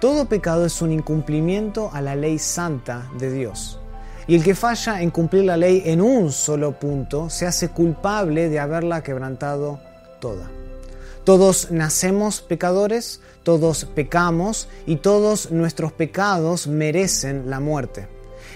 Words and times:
Todo 0.00 0.26
pecado 0.26 0.66
es 0.66 0.82
un 0.82 0.92
incumplimiento 0.92 1.90
a 1.94 2.02
la 2.02 2.14
ley 2.14 2.38
santa 2.38 3.10
de 3.18 3.32
Dios. 3.32 3.80
Y 4.26 4.34
el 4.34 4.44
que 4.44 4.54
falla 4.54 5.00
en 5.00 5.10
cumplir 5.10 5.44
la 5.44 5.56
ley 5.56 5.84
en 5.86 6.02
un 6.02 6.32
solo 6.32 6.78
punto 6.78 7.30
se 7.30 7.46
hace 7.46 7.70
culpable 7.70 8.50
de 8.50 8.58
haberla 8.58 9.02
quebrantado 9.02 9.80
toda. 10.20 10.50
Todos 11.24 11.70
nacemos 11.70 12.42
pecadores, 12.42 13.20
todos 13.42 13.86
pecamos 13.86 14.68
y 14.84 14.96
todos 14.96 15.50
nuestros 15.50 15.92
pecados 15.92 16.66
merecen 16.66 17.48
la 17.48 17.60
muerte. 17.60 18.06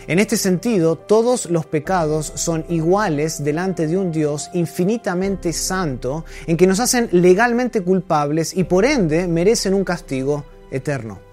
En 0.08 0.18
este 0.18 0.36
sentido, 0.36 0.96
todos 0.96 1.46
los 1.46 1.64
pecados 1.64 2.32
son 2.34 2.66
iguales 2.68 3.42
delante 3.42 3.86
de 3.86 3.96
un 3.96 4.12
Dios 4.12 4.50
infinitamente 4.52 5.52
santo, 5.54 6.24
en 6.46 6.56
que 6.56 6.66
nos 6.66 6.80
hacen 6.80 7.08
legalmente 7.12 7.82
culpables 7.82 8.54
y 8.54 8.64
por 8.64 8.84
ende 8.84 9.26
merecen 9.26 9.72
un 9.72 9.84
castigo 9.84 10.44
eterno. 10.70 11.29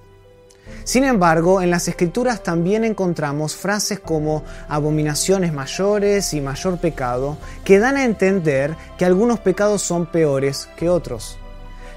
Sin 0.84 1.04
embargo, 1.04 1.62
en 1.62 1.70
las 1.70 1.88
escrituras 1.88 2.44
también 2.44 2.84
encontramos 2.84 3.56
frases 3.56 4.00
como 4.00 4.44
abominaciones 4.70 5.54
mayores 5.54 6.34
y 6.34 6.42
mayor 6.42 6.78
pecado 6.78 7.38
que 7.64 7.80
dan 7.80 7.98
a 7.98 8.06
entender 8.06 8.76
que 8.98 9.06
algunos 9.06 9.40
pecados 9.40 9.82
son 9.82 10.06
peores 10.06 10.70
que 10.78 10.90
otros. 10.90 11.38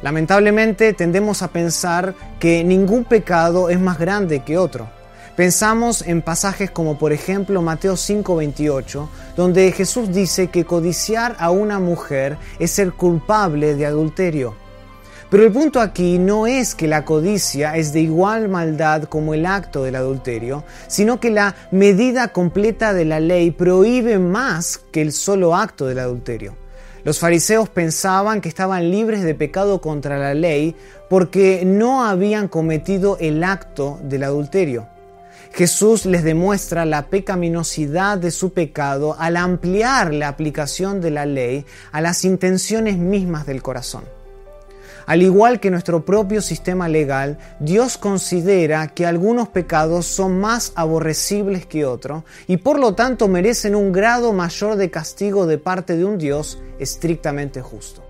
Lamentablemente 0.02 0.92
tendemos 0.94 1.42
a 1.42 1.48
pensar 1.48 2.14
que 2.38 2.64
ningún 2.64 3.04
pecado 3.04 3.68
es 3.68 3.78
más 3.78 3.98
grande 3.98 4.40
que 4.40 4.56
otro. 4.56 4.88
Pensamos 5.36 6.02
en 6.02 6.22
pasajes 6.22 6.70
como 6.70 6.98
por 6.98 7.12
ejemplo 7.12 7.62
Mateo 7.62 7.96
5:28, 7.96 9.08
donde 9.36 9.72
Jesús 9.72 10.12
dice 10.12 10.48
que 10.48 10.64
codiciar 10.64 11.36
a 11.38 11.50
una 11.50 11.78
mujer 11.78 12.36
es 12.58 12.72
ser 12.72 12.92
culpable 12.92 13.74
de 13.74 13.86
adulterio. 13.86 14.54
Pero 15.30 15.44
el 15.44 15.52
punto 15.52 15.80
aquí 15.80 16.18
no 16.18 16.48
es 16.48 16.74
que 16.74 16.88
la 16.88 17.04
codicia 17.04 17.76
es 17.76 17.92
de 17.92 18.00
igual 18.00 18.48
maldad 18.48 19.04
como 19.04 19.32
el 19.32 19.46
acto 19.46 19.84
del 19.84 19.94
adulterio, 19.94 20.64
sino 20.88 21.20
que 21.20 21.30
la 21.30 21.54
medida 21.70 22.28
completa 22.28 22.92
de 22.92 23.04
la 23.04 23.20
ley 23.20 23.52
prohíbe 23.52 24.18
más 24.18 24.78
que 24.90 25.02
el 25.02 25.12
solo 25.12 25.54
acto 25.54 25.86
del 25.86 26.00
adulterio. 26.00 26.56
Los 27.04 27.20
fariseos 27.20 27.68
pensaban 27.68 28.40
que 28.40 28.48
estaban 28.48 28.90
libres 28.90 29.22
de 29.22 29.36
pecado 29.36 29.80
contra 29.80 30.18
la 30.18 30.34
ley 30.34 30.74
porque 31.08 31.62
no 31.64 32.04
habían 32.04 32.48
cometido 32.48 33.16
el 33.20 33.44
acto 33.44 34.00
del 34.02 34.24
adulterio. 34.24 34.88
Jesús 35.52 36.06
les 36.06 36.24
demuestra 36.24 36.84
la 36.84 37.06
pecaminosidad 37.06 38.18
de 38.18 38.32
su 38.32 38.52
pecado 38.52 39.16
al 39.18 39.36
ampliar 39.36 40.12
la 40.12 40.26
aplicación 40.26 41.00
de 41.00 41.12
la 41.12 41.24
ley 41.24 41.64
a 41.92 42.00
las 42.00 42.24
intenciones 42.24 42.98
mismas 42.98 43.46
del 43.46 43.62
corazón. 43.62 44.19
Al 45.10 45.22
igual 45.22 45.58
que 45.58 45.72
nuestro 45.72 46.04
propio 46.04 46.40
sistema 46.40 46.86
legal, 46.86 47.36
Dios 47.58 47.98
considera 47.98 48.86
que 48.86 49.06
algunos 49.06 49.48
pecados 49.48 50.06
son 50.06 50.38
más 50.38 50.72
aborrecibles 50.76 51.66
que 51.66 51.84
otros 51.84 52.22
y 52.46 52.58
por 52.58 52.78
lo 52.78 52.94
tanto 52.94 53.26
merecen 53.26 53.74
un 53.74 53.90
grado 53.90 54.32
mayor 54.32 54.76
de 54.76 54.88
castigo 54.88 55.48
de 55.48 55.58
parte 55.58 55.96
de 55.96 56.04
un 56.04 56.16
Dios 56.16 56.62
estrictamente 56.78 57.60
justo. 57.60 58.09